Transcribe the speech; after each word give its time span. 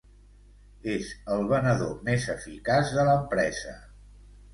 És 0.93 1.09
el 1.35 1.43
venedor 1.51 1.91
més 2.07 2.25
eficaç 2.37 2.95
de 2.95 3.05
l'empresa. 3.11 3.75